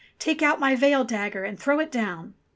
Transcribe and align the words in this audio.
Take 0.17 0.41
out 0.41 0.59
my 0.59 0.75
veil 0.75 1.03
dagger 1.03 1.43
and 1.43 1.59
throw 1.59 1.77
it 1.79 1.91
down." 1.91 2.33